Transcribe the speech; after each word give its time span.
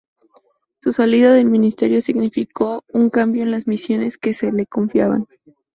Su 0.81 0.93
salida 0.93 1.31
del 1.31 1.45
Ministerio 1.45 2.01
significó 2.01 2.83
un 2.91 3.11
cambio 3.11 3.43
en 3.43 3.51
las 3.51 3.67
misiones 3.67 4.17
que 4.17 4.33
se 4.33 4.51
le 4.51 4.65
confiaban. 4.65 5.27